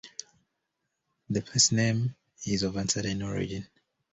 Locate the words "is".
2.47-2.63